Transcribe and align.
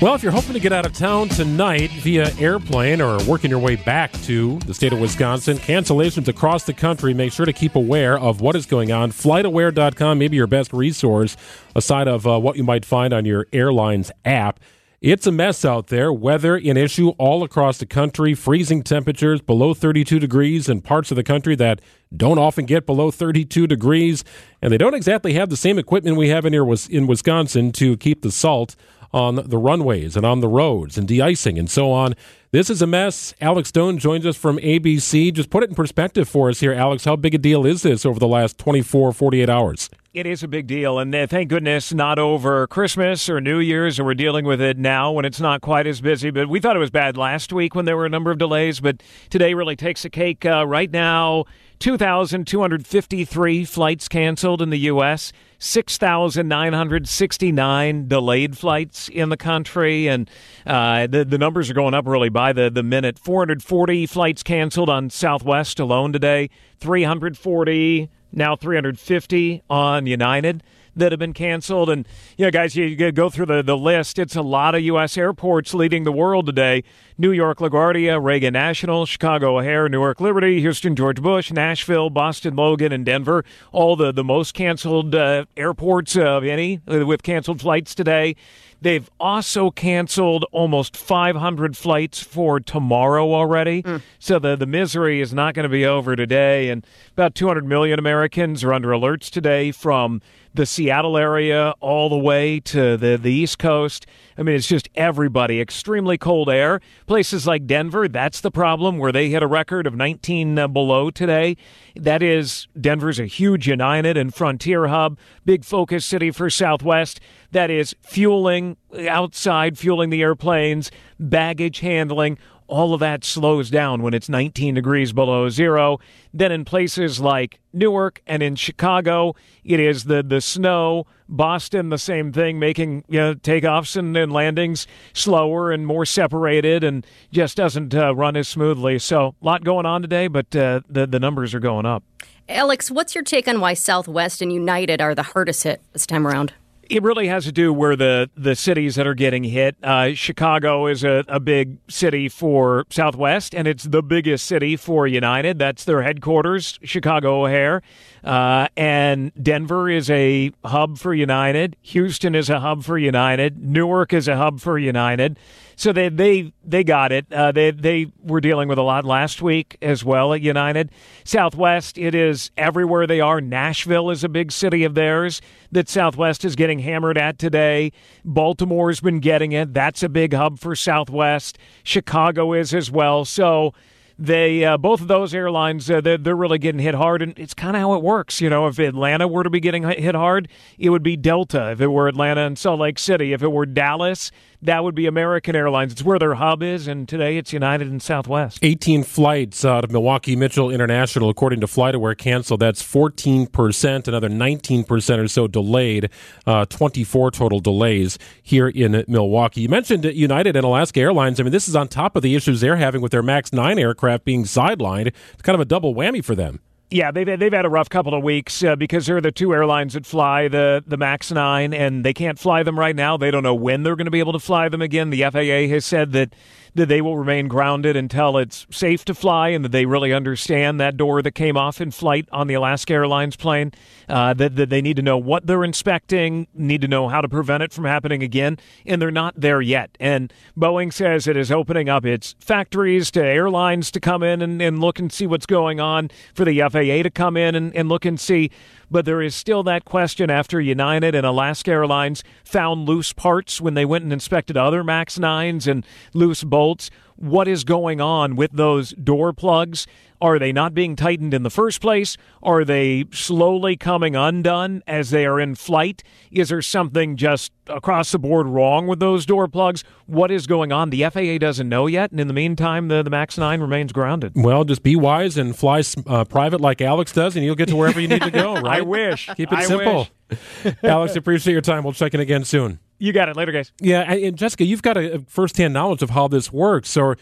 Well, 0.00 0.14
if 0.14 0.22
you're 0.22 0.32
hoping 0.32 0.54
to 0.54 0.60
get 0.60 0.72
out 0.72 0.86
of 0.86 0.94
town 0.94 1.28
tonight 1.28 1.90
via 1.90 2.34
airplane 2.38 3.02
or 3.02 3.22
working 3.24 3.50
your 3.50 3.58
way 3.58 3.76
back 3.76 4.10
to 4.22 4.58
the 4.60 4.72
state 4.72 4.94
of 4.94 4.98
Wisconsin, 4.98 5.58
cancellations 5.58 6.26
across 6.26 6.64
the 6.64 6.72
country, 6.72 7.12
make 7.12 7.34
sure 7.34 7.44
to 7.44 7.52
keep 7.52 7.74
aware 7.74 8.18
of 8.18 8.40
what 8.40 8.56
is 8.56 8.64
going 8.64 8.90
on. 8.90 9.12
FlightAware.com 9.12 10.18
may 10.18 10.28
be 10.28 10.38
your 10.38 10.46
best 10.46 10.72
resource 10.72 11.36
aside 11.76 12.08
of 12.08 12.26
uh, 12.26 12.40
what 12.40 12.56
you 12.56 12.64
might 12.64 12.86
find 12.86 13.12
on 13.12 13.26
your 13.26 13.46
airline's 13.52 14.10
app. 14.24 14.58
It's 15.02 15.26
a 15.26 15.32
mess 15.32 15.66
out 15.66 15.88
there. 15.88 16.10
Weather 16.10 16.56
an 16.56 16.78
issue 16.78 17.10
all 17.18 17.42
across 17.42 17.76
the 17.76 17.84
country. 17.84 18.32
Freezing 18.32 18.82
temperatures 18.82 19.42
below 19.42 19.74
32 19.74 20.18
degrees 20.18 20.66
in 20.66 20.80
parts 20.80 21.10
of 21.10 21.16
the 21.16 21.22
country 21.22 21.56
that 21.56 21.82
don't 22.14 22.38
often 22.38 22.64
get 22.64 22.86
below 22.86 23.10
32 23.10 23.66
degrees. 23.66 24.24
And 24.62 24.72
they 24.72 24.78
don't 24.78 24.94
exactly 24.94 25.34
have 25.34 25.50
the 25.50 25.58
same 25.58 25.78
equipment 25.78 26.16
we 26.16 26.30
have 26.30 26.46
in 26.46 26.54
here 26.54 26.66
in 26.88 27.06
Wisconsin 27.06 27.72
to 27.72 27.98
keep 27.98 28.22
the 28.22 28.30
salt 28.30 28.76
on 29.12 29.36
the 29.36 29.58
runways 29.58 30.16
and 30.16 30.24
on 30.24 30.40
the 30.40 30.48
roads 30.48 30.96
and 30.96 31.08
de-icing 31.08 31.58
and 31.58 31.70
so 31.70 31.90
on. 31.90 32.14
This 32.52 32.68
is 32.68 32.82
a 32.82 32.86
mess. 32.86 33.32
Alex 33.40 33.68
Stone 33.68 33.98
joins 33.98 34.26
us 34.26 34.36
from 34.36 34.58
ABC. 34.58 35.32
Just 35.32 35.50
put 35.50 35.62
it 35.62 35.70
in 35.70 35.76
perspective 35.76 36.28
for 36.28 36.48
us 36.48 36.60
here, 36.60 36.72
Alex. 36.72 37.04
How 37.04 37.14
big 37.14 37.34
a 37.34 37.38
deal 37.38 37.64
is 37.64 37.82
this 37.82 38.04
over 38.04 38.18
the 38.18 38.26
last 38.26 38.58
24, 38.58 39.12
48 39.12 39.48
hours? 39.48 39.88
It 40.12 40.26
is 40.26 40.42
a 40.42 40.48
big 40.48 40.66
deal, 40.66 40.98
and 40.98 41.14
uh, 41.14 41.28
thank 41.28 41.48
goodness 41.48 41.94
not 41.94 42.18
over 42.18 42.66
Christmas 42.66 43.30
or 43.30 43.40
New 43.40 43.60
Year's, 43.60 44.00
and 44.00 44.06
we're 44.06 44.14
dealing 44.14 44.44
with 44.44 44.60
it 44.60 44.76
now 44.76 45.12
when 45.12 45.24
it's 45.24 45.38
not 45.38 45.60
quite 45.60 45.86
as 45.86 46.00
busy. 46.00 46.30
But 46.30 46.48
we 46.48 46.58
thought 46.58 46.74
it 46.74 46.80
was 46.80 46.90
bad 46.90 47.16
last 47.16 47.52
week 47.52 47.76
when 47.76 47.84
there 47.84 47.96
were 47.96 48.06
a 48.06 48.10
number 48.10 48.32
of 48.32 48.38
delays, 48.38 48.80
but 48.80 49.00
today 49.28 49.54
really 49.54 49.76
takes 49.76 50.04
a 50.04 50.10
cake. 50.10 50.44
Uh, 50.44 50.66
right 50.66 50.90
now, 50.90 51.44
2,253 51.78 53.64
flights 53.64 54.08
canceled 54.08 54.60
in 54.60 54.70
the 54.70 54.78
U.S., 54.78 55.32
6,969 55.60 58.08
delayed 58.08 58.58
flights 58.58 59.08
in 59.08 59.28
the 59.28 59.36
country, 59.36 60.08
and 60.08 60.28
uh, 60.66 61.06
the, 61.06 61.24
the 61.24 61.38
numbers 61.38 61.70
are 61.70 61.74
going 61.74 61.94
up 61.94 62.08
really 62.08 62.30
by 62.30 62.52
the, 62.52 62.68
the 62.70 62.82
minute. 62.82 63.16
440 63.18 64.06
flights 64.06 64.42
canceled 64.42 64.88
on 64.88 65.10
Southwest 65.10 65.78
alone 65.78 66.12
today, 66.12 66.50
340 66.80 68.10
now 68.32 68.56
350 68.56 69.62
on 69.68 70.06
United 70.06 70.62
that 70.96 71.12
have 71.12 71.18
been 71.18 71.32
canceled. 71.32 71.90
And, 71.90 72.06
you 72.36 72.44
know, 72.44 72.50
guys, 72.50 72.76
you 72.76 73.12
go 73.12 73.30
through 73.30 73.46
the, 73.46 73.62
the 73.62 73.76
list. 73.76 74.18
It's 74.18 74.36
a 74.36 74.42
lot 74.42 74.74
of 74.74 74.82
U.S. 74.82 75.16
airports 75.16 75.74
leading 75.74 76.04
the 76.04 76.12
world 76.12 76.46
today 76.46 76.84
New 77.18 77.32
York 77.32 77.58
LaGuardia, 77.58 78.22
Reagan 78.22 78.54
National, 78.54 79.04
Chicago 79.04 79.58
O'Hare, 79.58 79.90
Newark 79.90 80.20
Liberty, 80.20 80.60
Houston 80.60 80.96
George 80.96 81.20
Bush, 81.20 81.52
Nashville, 81.52 82.08
Boston 82.08 82.56
Logan, 82.56 82.92
and 82.92 83.04
Denver. 83.04 83.44
All 83.72 83.94
the, 83.94 84.10
the 84.10 84.24
most 84.24 84.54
canceled 84.54 85.14
uh, 85.14 85.44
airports 85.54 86.16
of 86.16 86.44
any 86.44 86.80
with 86.86 87.22
canceled 87.22 87.60
flights 87.60 87.94
today. 87.94 88.36
They've 88.82 89.08
also 89.20 89.70
canceled 89.70 90.44
almost 90.52 90.96
500 90.96 91.76
flights 91.76 92.22
for 92.22 92.60
tomorrow 92.60 93.32
already. 93.32 93.82
Mm. 93.82 94.02
So 94.18 94.38
the, 94.38 94.56
the 94.56 94.66
misery 94.66 95.20
is 95.20 95.34
not 95.34 95.54
going 95.54 95.64
to 95.64 95.68
be 95.70 95.84
over 95.84 96.16
today. 96.16 96.70
And 96.70 96.86
about 97.12 97.34
200 97.34 97.66
million 97.66 97.98
Americans 97.98 98.64
are 98.64 98.72
under 98.72 98.88
alerts 98.88 99.30
today 99.30 99.70
from 99.72 100.22
the 100.54 100.66
Seattle 100.66 101.16
area 101.16 101.74
all 101.80 102.08
the 102.08 102.18
way 102.18 102.58
to 102.60 102.96
the, 102.96 103.18
the 103.20 103.32
East 103.32 103.58
Coast. 103.58 104.06
I 104.40 104.42
mean, 104.42 104.56
it's 104.56 104.66
just 104.66 104.88
everybody. 104.94 105.60
Extremely 105.60 106.16
cold 106.16 106.48
air. 106.48 106.80
Places 107.06 107.46
like 107.46 107.66
Denver, 107.66 108.08
that's 108.08 108.40
the 108.40 108.50
problem, 108.50 108.96
where 108.96 109.12
they 109.12 109.28
hit 109.28 109.42
a 109.42 109.46
record 109.46 109.86
of 109.86 109.94
19 109.94 110.58
uh, 110.58 110.66
below 110.66 111.10
today. 111.10 111.58
That 111.94 112.22
is, 112.22 112.66
Denver's 112.80 113.20
a 113.20 113.26
huge 113.26 113.68
United 113.68 114.16
and 114.16 114.34
Frontier 114.34 114.86
hub, 114.86 115.18
big 115.44 115.62
focus 115.62 116.06
city 116.06 116.30
for 116.30 116.48
Southwest. 116.48 117.20
That 117.50 117.70
is 117.70 117.94
fueling 118.00 118.78
outside, 119.06 119.76
fueling 119.76 120.08
the 120.08 120.22
airplanes, 120.22 120.90
baggage 121.18 121.80
handling 121.80 122.38
all 122.70 122.94
of 122.94 123.00
that 123.00 123.24
slows 123.24 123.68
down 123.68 124.02
when 124.02 124.14
it's 124.14 124.28
19 124.28 124.74
degrees 124.74 125.12
below 125.12 125.48
zero. 125.48 125.98
Then 126.32 126.52
in 126.52 126.64
places 126.64 127.20
like 127.20 127.58
Newark 127.72 128.22
and 128.26 128.42
in 128.42 128.54
Chicago, 128.54 129.34
it 129.64 129.80
is 129.80 130.04
the, 130.04 130.22
the 130.22 130.40
snow. 130.40 131.06
Boston, 131.28 131.90
the 131.90 131.98
same 131.98 132.32
thing, 132.32 132.58
making 132.58 133.04
you 133.08 133.18
know, 133.18 133.34
takeoffs 133.34 133.96
and, 133.96 134.16
and 134.16 134.32
landings 134.32 134.86
slower 135.12 135.70
and 135.70 135.86
more 135.86 136.04
separated 136.04 136.82
and 136.82 137.06
just 137.30 137.56
doesn't 137.56 137.94
uh, 137.94 138.14
run 138.14 138.36
as 138.36 138.48
smoothly. 138.48 138.98
So, 138.98 139.34
a 139.40 139.44
lot 139.44 139.62
going 139.62 139.86
on 139.86 140.02
today, 140.02 140.26
but 140.26 140.54
uh, 140.56 140.80
the, 140.88 141.06
the 141.06 141.20
numbers 141.20 141.54
are 141.54 141.60
going 141.60 141.86
up. 141.86 142.02
Alex, 142.48 142.90
what's 142.90 143.14
your 143.14 143.22
take 143.22 143.46
on 143.46 143.60
why 143.60 143.74
Southwest 143.74 144.42
and 144.42 144.52
United 144.52 145.00
are 145.00 145.14
the 145.14 145.22
hardest 145.22 145.62
hit 145.62 145.80
this 145.92 146.04
time 146.04 146.26
around? 146.26 146.52
It 146.90 147.04
really 147.04 147.28
has 147.28 147.44
to 147.44 147.52
do 147.52 147.72
where 147.72 147.94
the, 147.94 148.28
the 148.36 148.56
cities 148.56 148.96
that 148.96 149.06
are 149.06 149.14
getting 149.14 149.44
hit. 149.44 149.76
Uh, 149.82 150.12
Chicago 150.14 150.88
is 150.88 151.04
a, 151.04 151.24
a 151.28 151.38
big 151.38 151.78
city 151.88 152.28
for 152.28 152.84
Southwest, 152.90 153.54
and 153.54 153.68
it's 153.68 153.84
the 153.84 154.02
biggest 154.02 154.44
city 154.44 154.76
for 154.76 155.06
United. 155.06 155.58
That's 155.58 155.84
their 155.84 156.02
headquarters, 156.02 156.80
Chicago 156.82 157.44
O'Hare. 157.44 157.82
Uh, 158.24 158.66
and 158.76 159.32
Denver 159.40 159.88
is 159.88 160.10
a 160.10 160.50
hub 160.64 160.98
for 160.98 161.14
United. 161.14 161.76
Houston 161.82 162.34
is 162.34 162.50
a 162.50 162.58
hub 162.58 162.82
for 162.82 162.98
United. 162.98 163.62
Newark 163.62 164.12
is 164.12 164.26
a 164.26 164.36
hub 164.36 164.60
for 164.60 164.76
United. 164.76 165.38
So 165.80 165.94
they 165.94 166.10
they 166.10 166.52
they 166.62 166.84
got 166.84 167.10
it. 167.10 167.32
Uh, 167.32 167.52
they 167.52 167.70
they 167.70 168.12
were 168.22 168.42
dealing 168.42 168.68
with 168.68 168.76
a 168.76 168.82
lot 168.82 169.06
last 169.06 169.40
week 169.40 169.78
as 169.80 170.04
well 170.04 170.34
at 170.34 170.42
United. 170.42 170.90
Southwest, 171.24 171.96
it 171.96 172.14
is 172.14 172.50
everywhere 172.58 173.06
they 173.06 173.22
are. 173.22 173.40
Nashville 173.40 174.10
is 174.10 174.22
a 174.22 174.28
big 174.28 174.52
city 174.52 174.84
of 174.84 174.94
theirs 174.94 175.40
that 175.72 175.88
Southwest 175.88 176.44
is 176.44 176.54
getting 176.54 176.79
hammered 176.80 177.16
at 177.18 177.38
today. 177.38 177.92
Baltimore's 178.24 179.00
been 179.00 179.20
getting 179.20 179.52
it. 179.52 179.72
That's 179.74 180.02
a 180.02 180.08
big 180.08 180.34
hub 180.34 180.58
for 180.58 180.74
Southwest. 180.74 181.58
Chicago 181.82 182.52
is 182.52 182.74
as 182.74 182.90
well. 182.90 183.24
So 183.24 183.72
they 184.20 184.64
uh, 184.64 184.76
both 184.76 185.00
of 185.00 185.08
those 185.08 185.34
airlines 185.34 185.90
uh, 185.90 186.00
they're, 186.00 186.18
they're, 186.18 186.36
really 186.36 186.58
getting 186.58 186.80
hit 186.80 186.94
hard 186.94 187.22
and 187.22 187.38
it's 187.38 187.54
kind 187.54 187.74
of 187.74 187.80
how 187.80 187.94
it 187.94 188.02
works 188.02 188.40
you 188.40 188.48
know 188.48 188.66
if 188.66 188.78
atlanta 188.78 189.26
were 189.26 189.42
to 189.42 189.50
be 189.50 189.60
getting 189.60 189.82
hit 189.82 190.14
hard 190.14 190.48
it 190.78 190.90
would 190.90 191.02
be 191.02 191.16
delta 191.16 191.70
if 191.70 191.80
it 191.80 191.88
were 191.88 192.08
atlanta 192.08 192.42
and 192.42 192.58
salt 192.58 192.80
lake 192.80 192.98
city 192.98 193.32
if 193.32 193.42
it 193.42 193.50
were 193.50 193.66
dallas 193.66 194.30
that 194.62 194.84
would 194.84 194.94
be 194.94 195.06
American 195.06 195.56
Airlines. 195.56 195.92
It's 195.92 196.04
where 196.04 196.18
their 196.18 196.34
hub 196.34 196.62
is, 196.62 196.86
and 196.86 197.08
today 197.08 197.38
it's 197.38 197.52
United 197.52 197.88
and 197.88 198.02
Southwest. 198.02 198.58
18 198.60 199.04
flights 199.04 199.64
out 199.64 199.84
of 199.84 199.90
Milwaukee 199.90 200.36
Mitchell 200.36 200.70
International, 200.70 201.30
according 201.30 201.60
to 201.60 201.66
FlightAware, 201.66 202.16
canceled. 202.16 202.60
That's 202.60 202.82
14%, 202.82 204.08
another 204.08 204.28
19% 204.28 205.18
or 205.18 205.28
so 205.28 205.48
delayed, 205.48 206.10
uh, 206.46 206.66
24 206.66 207.30
total 207.30 207.60
delays 207.60 208.18
here 208.42 208.68
in 208.68 209.02
Milwaukee. 209.08 209.62
You 209.62 209.70
mentioned 209.70 210.04
United 210.04 210.56
and 210.56 210.64
Alaska 210.64 211.00
Airlines. 211.00 211.40
I 211.40 211.42
mean, 211.42 211.52
this 211.52 211.68
is 211.68 211.74
on 211.74 211.88
top 211.88 212.14
of 212.14 212.22
the 212.22 212.34
issues 212.34 212.60
they're 212.60 212.76
having 212.76 213.00
with 213.00 213.12
their 213.12 213.22
MAX 213.22 213.52
9 213.52 213.78
aircraft 213.78 214.09
being 214.18 214.44
sidelined. 214.44 215.12
It's 215.32 215.42
kind 215.42 215.54
of 215.54 215.60
a 215.60 215.64
double 215.64 215.94
whammy 215.94 216.24
for 216.24 216.34
them. 216.34 216.60
Yeah, 216.92 217.12
they've 217.12 217.38
they've 217.38 217.52
had 217.52 217.64
a 217.64 217.68
rough 217.68 217.88
couple 217.88 218.14
of 218.14 218.24
weeks 218.24 218.64
uh, 218.64 218.74
because 218.74 219.06
they're 219.06 219.20
the 219.20 219.30
two 219.30 219.54
airlines 219.54 219.94
that 219.94 220.04
fly 220.04 220.48
the 220.48 220.82
the 220.84 220.96
Max 220.96 221.30
Nine, 221.30 221.72
and 221.72 222.04
they 222.04 222.12
can't 222.12 222.36
fly 222.36 222.64
them 222.64 222.76
right 222.76 222.96
now. 222.96 223.16
They 223.16 223.30
don't 223.30 223.44
know 223.44 223.54
when 223.54 223.84
they're 223.84 223.94
going 223.94 224.06
to 224.06 224.10
be 224.10 224.18
able 224.18 224.32
to 224.32 224.40
fly 224.40 224.68
them 224.68 224.82
again. 224.82 225.10
The 225.10 225.22
FAA 225.22 225.72
has 225.72 225.86
said 225.86 226.10
that 226.12 226.34
that 226.74 226.86
they 226.86 227.00
will 227.00 227.16
remain 227.16 227.48
grounded 227.48 227.96
until 227.96 228.38
it's 228.38 228.66
safe 228.70 229.04
to 229.04 229.14
fly 229.14 229.48
and 229.48 229.64
that 229.64 229.72
they 229.72 229.86
really 229.86 230.12
understand 230.12 230.78
that 230.80 230.96
door 230.96 231.22
that 231.22 231.32
came 231.32 231.56
off 231.56 231.80
in 231.80 231.90
flight 231.90 232.28
on 232.30 232.46
the 232.46 232.54
Alaska 232.54 232.92
Airlines 232.92 233.36
plane. 233.36 233.72
Uh, 234.08 234.34
that, 234.34 234.56
that 234.56 234.70
they 234.70 234.82
need 234.82 234.96
to 234.96 235.02
know 235.02 235.16
what 235.16 235.46
they're 235.46 235.62
inspecting, 235.62 236.48
need 236.52 236.80
to 236.80 236.88
know 236.88 237.08
how 237.08 237.20
to 237.20 237.28
prevent 237.28 237.62
it 237.62 237.72
from 237.72 237.84
happening 237.84 238.24
again, 238.24 238.58
and 238.84 239.00
they're 239.00 239.10
not 239.10 239.34
there 239.36 239.60
yet. 239.60 239.96
And 240.00 240.32
Boeing 240.58 240.92
says 240.92 241.28
it 241.28 241.36
is 241.36 241.52
opening 241.52 241.88
up 241.88 242.04
its 242.04 242.34
factories 242.40 243.12
to 243.12 243.24
airlines 243.24 243.90
to 243.92 244.00
come 244.00 244.24
in 244.24 244.42
and, 244.42 244.60
and 244.60 244.80
look 244.80 244.98
and 244.98 245.12
see 245.12 245.28
what's 245.28 245.46
going 245.46 245.78
on, 245.78 246.10
for 246.34 246.44
the 246.44 246.60
FAA 246.60 246.79
to 246.84 247.10
come 247.10 247.36
in 247.36 247.54
and, 247.54 247.74
and 247.76 247.88
look 247.88 248.04
and 248.04 248.18
see 248.18 248.50
but 248.90 249.04
there 249.04 249.22
is 249.22 249.34
still 249.34 249.62
that 249.62 249.84
question 249.84 250.30
after 250.30 250.60
United 250.60 251.14
and 251.14 251.24
Alaska 251.24 251.70
Airlines 251.70 252.24
found 252.44 252.88
loose 252.88 253.12
parts 253.12 253.60
when 253.60 253.74
they 253.74 253.84
went 253.84 254.02
and 254.04 254.12
inspected 254.12 254.56
other 254.56 254.82
MAX 254.82 255.18
9s 255.18 255.70
and 255.70 255.86
loose 256.12 256.42
bolts. 256.42 256.90
What 257.20 257.48
is 257.48 257.64
going 257.64 258.00
on 258.00 258.34
with 258.34 258.52
those 258.52 258.92
door 258.92 259.34
plugs? 259.34 259.86
Are 260.22 260.38
they 260.38 260.52
not 260.52 260.72
being 260.72 260.96
tightened 260.96 261.34
in 261.34 261.42
the 261.42 261.50
first 261.50 261.82
place? 261.82 262.16
Are 262.42 262.64
they 262.64 263.04
slowly 263.12 263.76
coming 263.76 264.16
undone 264.16 264.82
as 264.86 265.10
they 265.10 265.26
are 265.26 265.38
in 265.38 265.54
flight? 265.54 266.02
Is 266.30 266.48
there 266.48 266.62
something 266.62 267.16
just 267.16 267.52
across 267.66 268.12
the 268.12 268.18
board 268.18 268.46
wrong 268.46 268.86
with 268.86 269.00
those 269.00 269.26
door 269.26 269.48
plugs? 269.48 269.84
What 270.06 270.30
is 270.30 270.46
going 270.46 270.72
on? 270.72 270.88
The 270.88 271.04
FAA 271.10 271.36
doesn't 271.36 271.68
know 271.68 271.86
yet, 271.86 272.10
and 272.10 272.18
in 272.20 272.26
the 272.26 272.32
meantime, 272.32 272.88
the, 272.88 273.02
the 273.02 273.10
MAX 273.10 273.36
9 273.36 273.60
remains 273.60 273.92
grounded. 273.92 274.32
Well, 274.34 274.64
just 274.64 274.82
be 274.82 274.96
wise 274.96 275.36
and 275.36 275.54
fly 275.54 275.82
uh, 276.06 276.24
private 276.24 276.62
like 276.62 276.80
Alex 276.80 277.12
does, 277.12 277.36
and 277.36 277.44
you'll 277.44 277.54
get 277.54 277.68
to 277.68 277.76
wherever 277.76 278.00
you 278.00 278.08
need 278.08 278.22
to 278.22 278.30
go, 278.30 278.54
right? 278.60 278.78
I 278.78 278.80
wish. 278.80 279.28
Keep 279.36 279.52
it 279.52 279.58
I 279.58 279.64
simple. 279.64 280.08
Alex, 280.82 281.16
appreciate 281.16 281.52
your 281.52 281.60
time. 281.60 281.84
We'll 281.84 281.92
check 281.92 282.14
in 282.14 282.20
again 282.20 282.44
soon. 282.44 282.78
You 283.00 283.12
got 283.12 283.28
it. 283.28 283.36
Later, 283.36 283.50
guys. 283.50 283.72
Yeah, 283.80 284.02
and 284.02 284.36
Jessica, 284.36 284.64
you've 284.64 284.82
got 284.82 284.96
a 284.96 285.24
firsthand 285.26 285.74
knowledge 285.74 286.02
of 286.02 286.10
how 286.10 286.28
this 286.28 286.52
works. 286.52 286.88
So, 286.88 287.16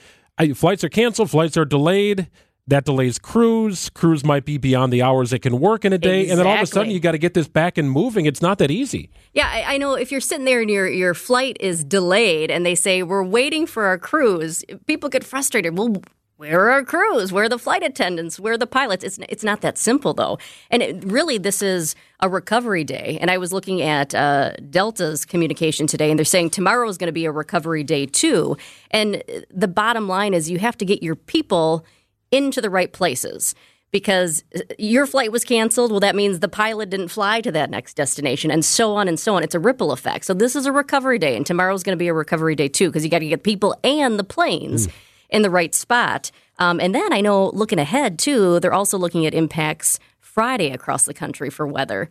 flights 0.54 0.84
are 0.84 0.90
canceled, 0.90 1.30
flights 1.30 1.56
are 1.56 1.64
delayed 1.64 2.28
that 2.68 2.84
delays 2.84 3.18
crews. 3.18 3.88
Crews 3.90 4.24
might 4.24 4.44
be 4.44 4.58
beyond 4.58 4.92
the 4.92 5.02
hours 5.02 5.30
they 5.30 5.38
can 5.38 5.58
work 5.58 5.84
in 5.84 5.92
a 5.92 5.98
day, 5.98 6.28
and 6.28 6.38
then 6.38 6.46
all 6.46 6.54
of 6.54 6.60
a 6.60 6.66
sudden 6.66 6.92
you 6.92 7.00
got 7.00 7.12
to 7.12 7.18
get 7.18 7.34
this 7.34 7.48
back 7.48 7.78
and 7.78 7.90
moving. 7.90 8.26
It's 8.26 8.42
not 8.42 8.58
that 8.58 8.70
easy. 8.70 9.10
Yeah, 9.32 9.48
I, 9.48 9.74
I 9.74 9.78
know 9.78 9.94
if 9.94 10.12
you're 10.12 10.20
sitting 10.20 10.44
there 10.44 10.60
and 10.60 10.70
your 10.70 10.86
your 10.86 11.14
flight 11.14 11.56
is 11.60 11.82
delayed 11.82 12.50
and 12.50 12.64
they 12.64 12.74
say 12.74 13.02
we're 13.02 13.24
waiting 13.24 13.66
for 13.66 13.84
our 13.86 13.98
crews, 13.98 14.64
people 14.86 15.08
get 15.08 15.24
frustrated. 15.24 15.76
Well, 15.78 15.96
where 16.38 16.66
are 16.66 16.70
our 16.70 16.84
crews? 16.84 17.32
Where 17.32 17.44
are 17.44 17.48
the 17.48 17.58
flight 17.58 17.82
attendants? 17.82 18.38
Where 18.38 18.52
are 18.52 18.58
the 18.58 18.66
pilots? 18.66 19.02
It's 19.02 19.18
it's 19.28 19.42
not 19.42 19.60
that 19.62 19.76
simple 19.76 20.14
though. 20.14 20.38
And 20.70 20.82
it, 20.84 21.04
really, 21.04 21.36
this 21.36 21.62
is 21.62 21.96
a 22.20 22.28
recovery 22.28 22.84
day. 22.84 23.18
And 23.20 23.28
I 23.28 23.38
was 23.38 23.52
looking 23.52 23.82
at 23.82 24.14
uh, 24.14 24.52
Delta's 24.70 25.24
communication 25.24 25.88
today, 25.88 26.10
and 26.10 26.18
they're 26.18 26.24
saying 26.24 26.50
tomorrow 26.50 26.88
is 26.88 26.96
going 26.96 27.08
to 27.08 27.12
be 27.12 27.24
a 27.24 27.32
recovery 27.32 27.82
day 27.82 28.06
too. 28.06 28.56
And 28.92 29.20
the 29.50 29.66
bottom 29.66 30.06
line 30.06 30.32
is 30.32 30.48
you 30.48 30.60
have 30.60 30.78
to 30.78 30.84
get 30.84 31.02
your 31.02 31.16
people 31.16 31.84
into 32.30 32.60
the 32.60 32.70
right 32.70 32.92
places 32.92 33.56
because 33.90 34.44
uh, 34.54 34.60
your 34.78 35.06
flight 35.06 35.32
was 35.32 35.42
canceled. 35.42 35.90
Well, 35.90 36.00
that 36.00 36.14
means 36.14 36.38
the 36.38 36.48
pilot 36.48 36.88
didn't 36.88 37.08
fly 37.08 37.40
to 37.40 37.50
that 37.50 37.68
next 37.68 37.94
destination, 37.94 38.52
and 38.52 38.64
so 38.64 38.94
on 38.94 39.08
and 39.08 39.18
so 39.18 39.34
on. 39.34 39.42
It's 39.42 39.56
a 39.56 39.60
ripple 39.60 39.90
effect. 39.90 40.24
So, 40.24 40.34
this 40.34 40.54
is 40.54 40.66
a 40.66 40.72
recovery 40.72 41.18
day, 41.18 41.34
and 41.34 41.44
tomorrow's 41.44 41.82
going 41.82 41.98
to 41.98 42.00
be 42.00 42.06
a 42.06 42.14
recovery 42.14 42.54
day 42.54 42.68
too 42.68 42.90
because 42.90 43.02
you 43.02 43.10
got 43.10 43.18
to 43.18 43.28
get 43.28 43.42
people 43.42 43.74
and 43.82 44.20
the 44.20 44.24
planes 44.24 44.86
in 45.28 45.42
the 45.42 45.50
right 45.50 45.74
spot. 45.74 46.30
Um, 46.58 46.80
and 46.80 46.94
then 46.94 47.12
I 47.12 47.20
know 47.20 47.50
looking 47.50 47.78
ahead 47.78 48.18
too, 48.18 48.60
they're 48.60 48.72
also 48.72 48.98
looking 48.98 49.26
at 49.26 49.34
impacts 49.34 49.98
Friday 50.20 50.70
across 50.70 51.04
the 51.04 51.14
country 51.14 51.50
for 51.50 51.66
weather. 51.66 52.08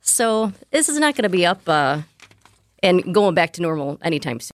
So, 0.00 0.52
this 0.70 0.88
is 0.88 0.98
not 0.98 1.14
going 1.14 1.24
to 1.24 1.28
be 1.28 1.44
up 1.44 1.68
uh, 1.68 2.02
and 2.82 3.12
going 3.12 3.34
back 3.34 3.52
to 3.54 3.62
normal 3.62 3.98
anytime 4.02 4.40
soon. 4.40 4.48